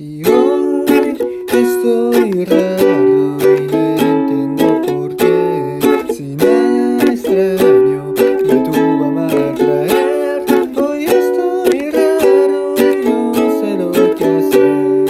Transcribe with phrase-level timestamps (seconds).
[0.00, 1.16] Y hoy
[1.48, 5.80] estoy raro y no entiendo por qué.
[6.14, 8.12] Si nada extraño
[8.46, 10.44] me tuvo a mal traer.
[10.76, 15.06] Hoy estoy raro y no sé lo que hacer.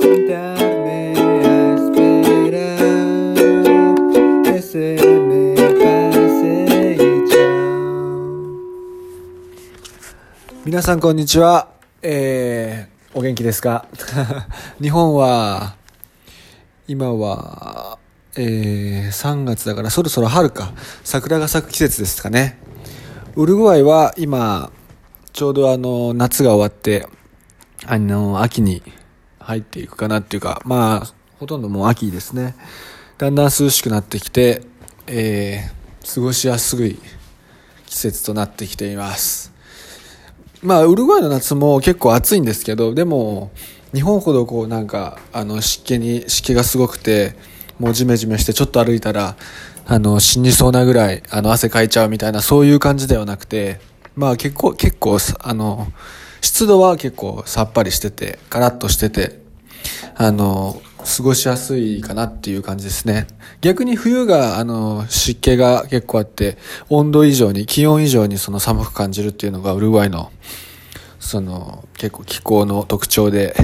[0.00, 1.00] Sentarme
[1.44, 2.84] a esperar
[4.44, 4.86] que se
[5.28, 6.52] me pase
[6.94, 7.74] y chao.
[10.64, 11.68] 皆さんこんにちは。
[12.06, 13.87] えー、 お元気ですか？
[14.81, 15.75] 日本は、
[16.87, 17.97] 今は、
[18.35, 20.73] えー、3月だからそろそろ春か。
[21.03, 22.59] 桜が咲く季節ですかね。
[23.35, 24.71] ウルグアイは今、
[25.33, 27.07] ちょうどあの、夏が終わって、
[27.85, 28.83] あの、秋に
[29.39, 32.55] 入っていくかなっていうか、まあ、ほとんどもう秋ですね。
[33.17, 34.61] だんだん涼しくなってきて、
[35.07, 36.99] えー、過ごしやすい
[37.87, 39.51] 季節となってきています。
[40.61, 43.51] まあ、ウルグアイの夏も結構暑いんですけど、でも、
[43.93, 47.33] 日本ほどこうなんか、あの、湿気に、湿気がすごくて、
[47.79, 49.37] もうジメジメしてちょっと歩いたら、
[49.87, 53.79] あの、死にそうなぐらい、あの、汗かいちゃうみたいな、そういう感じではなくて、
[54.15, 55.87] まあ結構、結構、あの、
[56.41, 59.39] 湿度は結構さっぱりしてて、カラッとしてて、
[60.15, 63.27] あの、過ごしやすいかなっていう感じですね。
[63.61, 66.57] 逆に冬が、あの、湿気が結構あって、
[66.89, 70.31] 温度以上に、気温以上にその寒く感じるっていうのがウルグアイの、
[71.19, 73.55] その、結構気候の特徴で、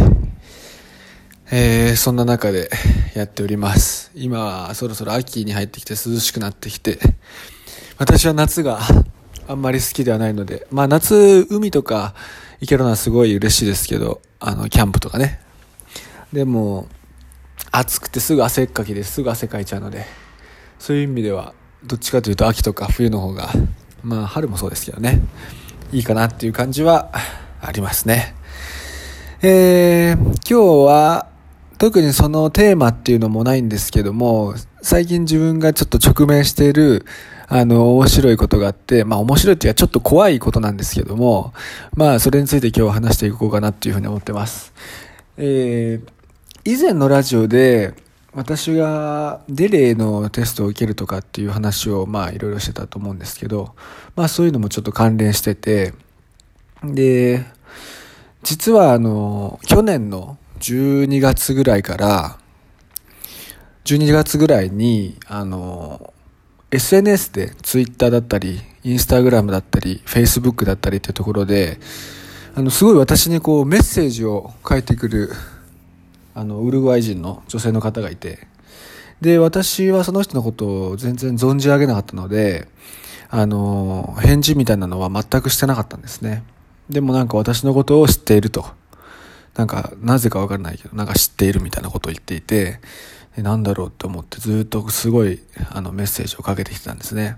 [1.52, 2.72] えー、そんな中で
[3.14, 4.12] やっております。
[4.16, 7.00] 今そろそろ秋に入ってきて涼しくなってきて、
[7.98, 8.80] 私は夏が
[9.48, 12.16] あんまり好きではないので、まあ夏、海とか
[12.62, 15.40] 行けるのはすごい嬉しいですけど、あの、キャンプとかね。
[16.34, 16.88] でも、
[17.72, 20.06] 暑くてすぐ汗っかきですぐ汗かいちゃうので、
[20.80, 21.54] そういう意味では、
[21.86, 23.50] どっちかというと秋とか冬の方が、
[24.04, 25.20] まあ春もそうですけどね、
[25.92, 27.12] いいかなっていう感じは
[27.62, 28.36] ありますね。
[29.42, 31.28] えー、今日は、
[31.78, 37.06] 特にそのテーマっていうのもないんですけども、最近自分がちょっと直面している、
[37.48, 41.54] あの、面白いことがあって、まあ面白いっていうかちょっと怖いことなんですけども、
[41.94, 44.74] まあそれについて今日は話していこうかなっていうふうに思ってます。
[45.38, 46.10] えー、
[46.68, 47.94] 以前のラジオで、
[48.34, 53.76] 私がデレーのテストを受けるとかっていう話をまあいろいろしてたと思うんですけど、
[54.16, 55.94] まあそういうのもちょっと関連してて、
[56.84, 57.46] で、
[58.42, 62.40] 実はあの、去年の12月ぐらいから、
[63.84, 66.16] 12月ぐらいに、あの、
[66.72, 71.80] SNS で Twitter だったり、Instagram だったり、Facebook だったりっていうところで、
[72.56, 75.32] あの、すごい私にこうメッセージを書いてくる、
[76.36, 78.48] あの、ウルグアイ人の女性の方がいて、
[79.22, 82.68] で、私はその人のことを全然存じ上げなかったので、
[83.30, 86.44] あの、返事みたいなのは全くしてなかったんですね。
[86.90, 88.66] でもなんか私のことを知っていると。
[89.56, 92.82] なんか、なぜかわからないけど、なんか知っているみたいなことを言っていて、
[93.38, 95.42] えなんだろうって思ってずっとすごい、
[95.72, 97.38] あの、メッセージをかけてきてたんですね。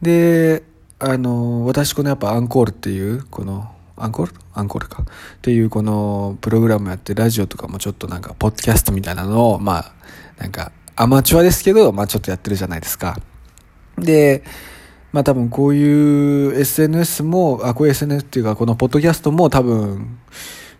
[0.00, 0.62] で、
[0.98, 4.32] あの、私このやっぱアンコールっていう、この、アンコール？
[4.54, 5.02] アンコールか。
[5.02, 5.06] っ
[5.40, 9.92] ていうこのプログラムやって、ラジオとかもちょっとなんか、ポッドキャストみたいなのを、まあ、
[10.38, 13.18] なんか、アマチュアですけど、まあちょっとやってるじゃないですか。
[13.98, 14.44] で、
[15.12, 20.18] まあ多分こういう SNS も、あ、こういう SNS っていうか、このポッドキャストも多分、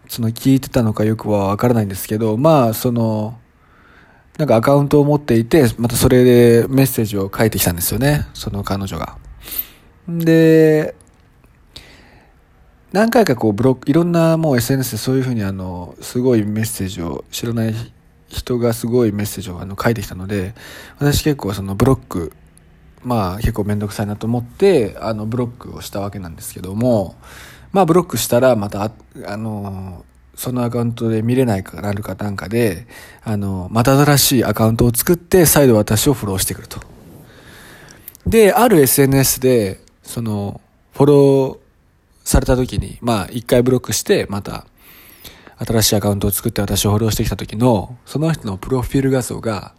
[0.08, 3.38] その聞いてたのかよくはわからないんですけど、まあその、
[4.38, 9.16] なんかアカウントを持っていて、またそれでメッセージを書いてきたんですよね、その彼女が。
[10.08, 10.94] で、
[12.92, 17.74] 何回かこうブロック、いろんなもう SNS でそういうふうにあの、すごいメッセージを、知らない
[18.28, 20.54] 人がすごいメッセージをあの書いてきたので、
[20.98, 22.32] 私結構そのブロック、
[23.02, 27.16] まあ結構めんどくさいなと思って、あのブロックをしたわけなんですけども、
[27.72, 28.92] まあブロックしたらまた、あ
[29.26, 30.04] あの、
[30.34, 32.86] そのアカウントで見れないかなるかなんかで、
[33.22, 36.80] あの、また新しいアカウントを作って再度私をフォローしてくると。
[38.26, 40.60] で、ある SNS で、その、
[40.92, 41.61] フォロー
[42.24, 44.66] された時に、まあ一回ブロックして、また
[45.58, 49.74] 新しいアカウントを作って私をフォローしてきた時の、その人のプロフィール画像が、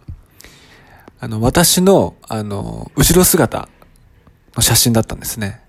[1.20, 3.68] あの、私の、あの、後ろ姿
[4.56, 5.60] の写真だったんですね。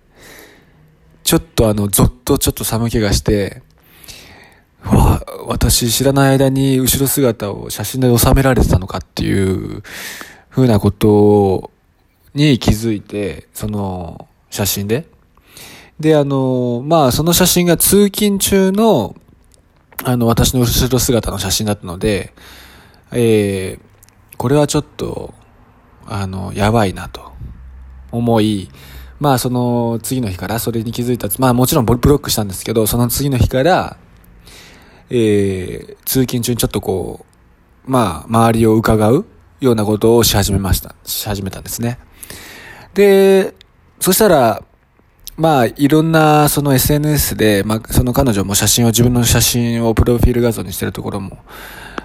[1.24, 3.64] ちょっとあの、ぞっとちょっと寒気がして、
[4.84, 9.82] わ、私知らない間に後ろ姿を写真で収められてたのかっていう
[10.50, 11.72] ふうなこと
[12.34, 15.15] に気づいて、その写真で。
[16.00, 19.16] で、あの、まあ、その写真が通勤中の、
[20.04, 22.34] あの、私の後ろ姿の写真だったので、
[23.12, 25.34] えー、これはちょっと、
[26.06, 27.32] あの、やばいなと
[28.12, 28.70] 思い、
[29.20, 33.98] まあその次の日からそれに気づいた、まあもちろんブロックしたんですけど、その次の日から、
[35.10, 37.26] えー、通勤中にちょっとこ
[37.88, 39.26] う、まあ、周りを伺う
[39.60, 40.96] ようなことをし始めました。
[41.04, 42.00] し始めたんですね。
[42.94, 43.54] で、
[44.00, 44.64] そしたら、
[45.38, 51.40] まあ、いろんな、その SNS で、まあ、その彼女も写真を、自分の写真をプロフィール画像にしてるところも、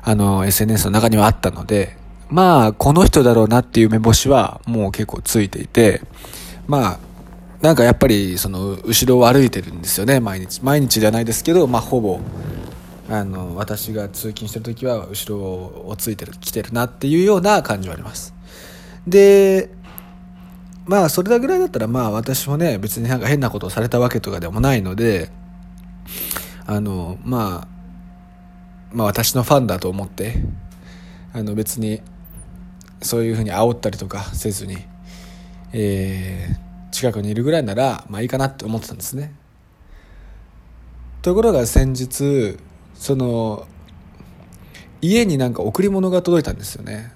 [0.03, 1.97] あの、SNS の中にはあったので、
[2.29, 6.03] まあ、この人だろうなっていう目星は、もう結構ついていて、
[6.67, 6.99] まあ、
[7.61, 10.61] なんかやっぱり、その、後ろを歩いてるんですよね、毎日。
[10.63, 12.19] 毎日じゃないですけど、まあ、ほぼ、
[13.09, 18.35] あの、私が通勤してる時は、後ろをついてる、来てるなっていうような感じはあります。
[19.07, 19.71] で、
[20.91, 25.31] まあそれだぐらいだったらまあ私もね別になんか変なことをされたわけとかでもないので
[26.67, 27.69] あのまあ
[28.93, 30.35] まあ私のファンだと思って
[31.33, 32.03] あの別に
[33.03, 34.79] そういうふうに煽ったりとかせずに、
[35.73, 39.33] えー、近くにいるぐらいならまあいいかなって思ってたんですね。
[41.23, 42.59] ところが先日
[42.95, 43.69] その
[45.01, 47.13] 家になんか贈り物が届いたんですよね。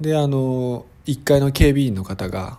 [0.00, 2.58] であの1階の警備員の方が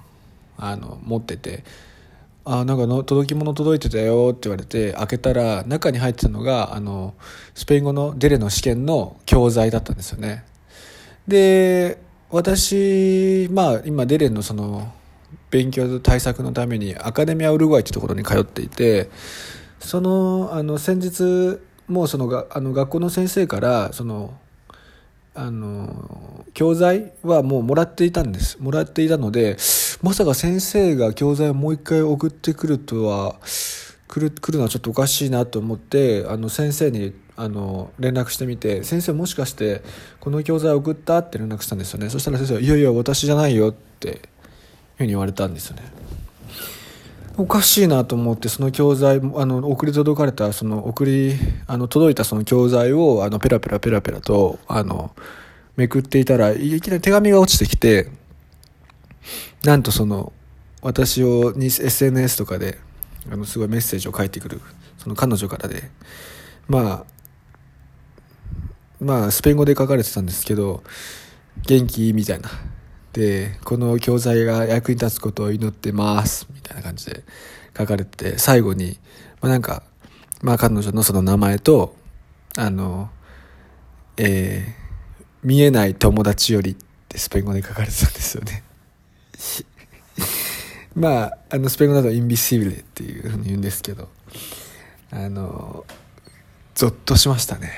[0.58, 1.64] あの持ってて
[2.44, 7.14] 「あなんかの届き物届いてたよ」って言われて開けたら中に入ってたのがあの
[7.54, 10.44] スペイン語のデレの試験の教材だったんですよね。
[11.28, 12.00] で
[12.32, 14.92] 私まあ今デレのその
[15.52, 19.10] 勉強対策のためにアカデミアウルグアイってところに通っていて
[19.80, 24.34] そのあの先日もうそのがあの学校の先生からその
[25.36, 28.58] あの教材はもうもらっていたんです。
[28.60, 29.58] もらっていたので
[30.02, 33.36] まさか先生が教材をもう一回送ってくるとは
[34.08, 39.82] 来る来るのはちょっとおかしいなと思ってあの先生にあの連絡してみて「先生もしかして
[40.20, 42.10] この教材送った?」って連絡したんですよね。
[42.10, 44.18] そしたら先生は「いやいや私じゃないよ」っていう
[44.98, 45.84] ふうに言われたんですよね。
[47.40, 51.36] おかしいなと思ってその教材あの送り届かれたその送り
[51.68, 55.16] あの届いたその教材をあのペラペラペラペラとあの
[55.78, 58.12] めくっていたらいきなり手紙が落ちてきて
[59.64, 60.34] なんとその
[60.82, 62.78] 私をに SNS とかで
[63.32, 64.60] あのすごいメッセージを書いてくる
[64.98, 65.90] その彼女からで
[66.68, 67.06] まあ
[69.00, 70.84] まあスペイン語で書かれてたんですけど
[71.66, 72.12] 元気？
[72.12, 72.50] みたいな。
[73.14, 77.24] でこの教材が役に立つことを祈ってますみたいな感じで
[77.78, 79.00] 書かれて最後に、
[79.42, 79.84] まあ、なんか、
[80.42, 81.96] まあ、彼女のその名前と
[82.58, 83.10] あの
[84.22, 86.76] えー、見えない友達よりっ
[87.08, 88.64] てスペイン語で書かれてたんですよね。
[90.94, 94.10] まああのスペイン語だとインビシビレっていうふうに言うんですけど
[95.12, 95.86] あの
[96.76, 97.72] ゾッとしましたね。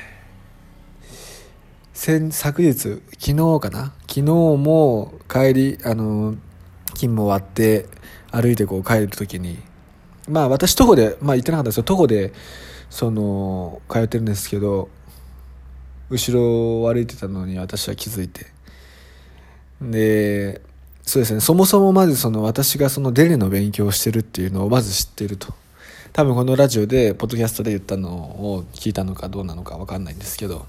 [1.94, 6.36] 先昨日昨日かな昨日も帰りあの
[6.88, 7.86] 勤務終わって
[8.30, 9.58] 歩いてこう帰る時に
[10.28, 12.34] まあ私徒歩でまあ行ってなかったですけど徒歩で
[12.90, 14.90] その通ってるんですけど
[16.10, 18.48] 後ろを歩いてたのに私は気づいて。
[19.82, 20.62] で
[21.04, 21.40] そうですね。
[21.40, 25.54] そもそもまずその私がそのデレの勉強をしてるっていうのをまず知ってると。
[26.12, 30.68] 多分このラジオでポッドキャストで言ったのを聞いたのかどうなのか分かんないんですけど。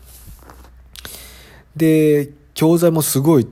[1.75, 3.47] で、教材もすごい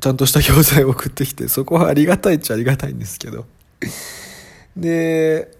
[0.00, 3.46] ちゃんとした教材を送ってきて、そこはありがたいっちゃありがたいんですけど。
[4.76, 5.56] で、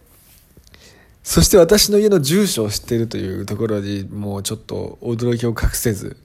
[1.23, 6.19] そして私の家の住所を知ってるというところにもうちょっと驚きを隠せず。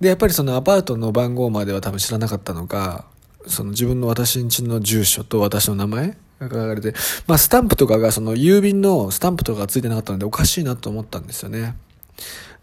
[0.00, 3.06] で、やっぱりそのアパートの番号までは多分知らなかったのか、
[3.48, 6.94] その自分の私ん家の住所と私の名前が書かれて、
[7.26, 11.74] まあスタンプとかがその郵便のスタンプとかがついてなかったのでおかしいなと思ったんですよね。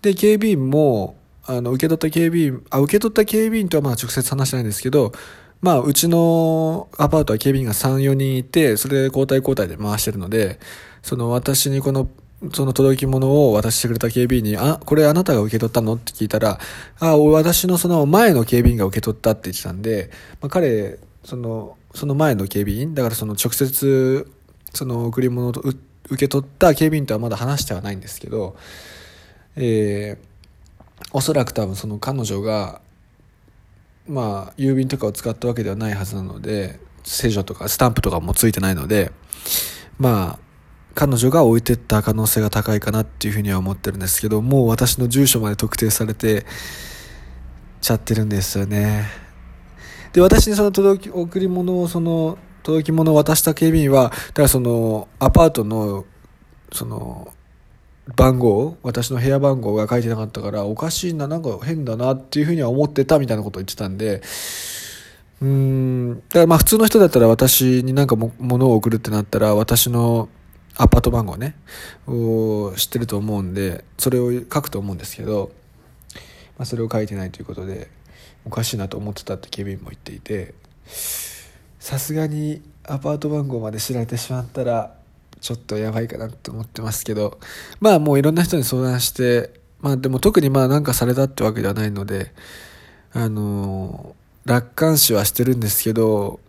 [0.01, 1.17] で、警備員も、
[1.50, 5.13] あの、受け取った警備員、あ、受け取った警備員とはまあ直接話してないんですけど、
[5.62, 10.60] まあ、うちのアパートは警備員が3、4人いて、それで交代交代で回してるので、
[11.01, 12.08] その私にこの、
[12.53, 15.96] その届き物を渡してくれた警備員に、あ、これあなたが受け取ったの？
[15.96, 16.60] って聞いたら、
[17.00, 24.32] あ、私のその前の警備員が受け取ったって言ってたんで、まあ、彼、その、その前の警備員、だからその直接、
[24.74, 25.75] その贈り物を受
[26.15, 28.56] け取った警備員とはまだ話してはないんですけど、
[29.56, 30.28] えー、
[31.12, 32.82] おそらく多分その彼女が
[34.08, 39.12] まあ郵便とかを使ったわけではないはずなので聖書とかスタンプとかもついてないので
[39.98, 40.50] まあ
[40.96, 46.46] 彼女が置いてった可能性が高いかなっていうふうには思ってるんですけどもう私の住所まで特定されて
[47.82, 49.06] ちゃってるんですよね。
[50.13, 56.06] で私にその届き贈り物をその届き物を渡した警備員はだからそのアパートの
[56.74, 57.34] その
[58.16, 64.22] 番号私の部屋番号が書いてなかったからおかしいななんか変だなっていうふうには思ってたみたいなことを言ってたんで
[65.42, 66.16] うん。
[66.16, 70.30] だからまあ普通の人だったら私になんかも物を送るってなったら私の
[70.82, 71.56] アパート番号ね、
[72.08, 75.51] を知ってると思うんで、それを書くと思うんですけど、
[76.58, 77.89] まあ、それを書いてないということで、
[78.46, 80.54] おかしいなと思ってたってケビンも言っていて、
[81.80, 84.96] さすがにアパート番号まで知られてしまったら、
[85.41, 87.39] ちょっとやばいかなと思ってますけど、
[87.79, 92.34] まあもういろんな人に相談して、まあでも特にまあなんかされたってわけではないので、
[93.13, 96.39] あのー、楽観視はしてるんですけど、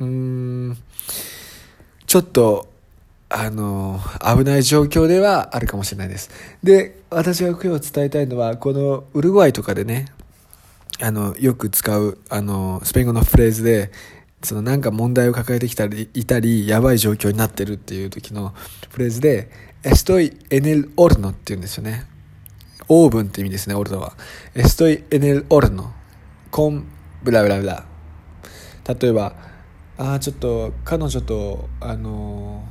[0.00, 0.76] うーん、
[2.06, 2.68] ちょっと、
[3.28, 6.30] あのー、危ない状況ではあるかもしれないです。
[6.62, 10.06] で、私が今日伝えたいのは、このウルグアイとかでね、
[11.00, 13.90] あの、よく使う、あの、スペイン語のフレーズで、
[14.42, 18.54] そのなんか問題を抱えてきたり、いたり、やばい状況になってるっていう時の
[18.90, 19.50] フレーズで、
[19.82, 22.06] estoy en el horno って言うんですよね。
[22.92, 24.14] オーブンって意味ですね、オルノは。
[24.54, 25.92] estoy en el horno
[26.50, 26.86] con
[27.22, 27.84] bla bla bla。
[29.00, 29.36] 例えば、
[29.96, 32.64] ああ、ちょっと彼女と、あの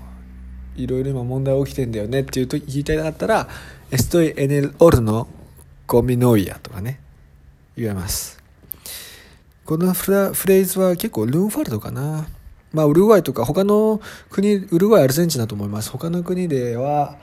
[0.76, 3.48] ー、いろいろ今問題起きてんだよねっていうと言いたいなったら、
[3.92, 5.28] estoy en el horno
[5.88, 7.00] con mi novia とかね、
[7.78, 8.39] 言えます。
[9.70, 12.26] このフレーズは結構ルンファルドかな。
[12.74, 15.92] まあ、ウルグアイとか他の国、ウルグアイ、アルゼンチンだと思います。
[15.92, 17.20] 他の国では、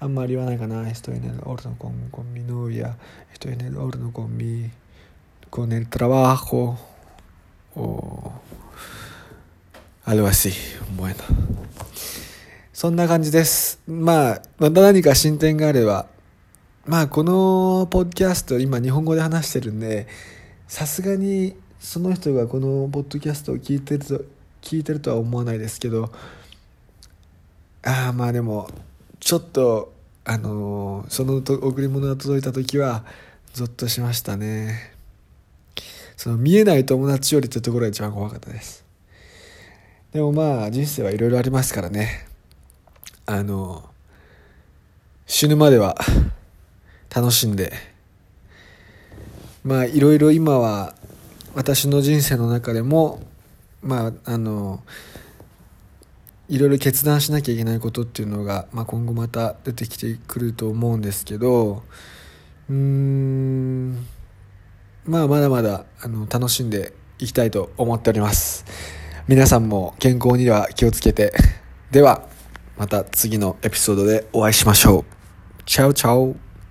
[0.00, 0.82] あんまり言わないかな。
[0.82, 2.96] estoy en el horno con, con mi novia,
[3.32, 4.68] estoy en el horno con mi,
[5.48, 6.76] con el trabajo,
[7.76, 8.32] o
[10.06, 10.52] algo así.
[10.96, 11.14] Bueno.
[12.72, 13.78] そんな感じです。
[13.86, 16.06] まあ、また何か進展があれば、
[16.84, 20.08] まあ、このポッドキャスト、今日本語で話してるんで、
[20.66, 21.54] さすがに
[21.86, 24.24] その人がこのポッドキャストを聞いてると
[24.60, 26.10] 聞いてるとは思わないですけど
[27.84, 28.68] ああまあでも
[29.20, 29.92] ちょっと
[30.24, 33.04] あのー、その贈り物が届いた時は
[33.52, 34.94] ゾッとしましたね。
[36.16, 38.84] その見えない友達よりってところが一番怖かったです。
[40.12, 42.26] でもまあ人生はいろいろありますからね。
[43.26, 43.88] あの
[45.26, 45.96] 死ぬまでは
[47.14, 47.72] 楽しんで。
[49.62, 50.95] まあいろいろ今は
[51.56, 53.22] 私の人生の中でも
[53.80, 54.82] まああの
[56.48, 61.82] いろいろ決断しなきゃいけないことっていうのが、まあ、今後また出てきてくると思うんですけど
[62.68, 64.06] うーん
[65.06, 68.66] まあまだまだあの楽しんでいきたいと思っております。
[69.26, 71.32] 皆さんも健康には気をつけて。
[71.90, 72.26] では
[72.76, 75.04] また次のエピソードでお会いしましょう。
[75.64, 76.45] チャオチャオ。